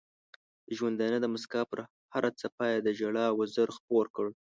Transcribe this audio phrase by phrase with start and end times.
[0.67, 1.79] د ژوندانه د مسکا پر
[2.13, 4.27] هره څپه یې د ژړا وزر خپور کړ.